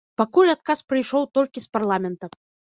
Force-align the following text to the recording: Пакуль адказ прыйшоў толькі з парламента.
Пакуль 0.19 0.49
адказ 0.53 0.79
прыйшоў 0.89 1.29
толькі 1.41 1.59
з 1.69 1.73
парламента. 1.79 2.35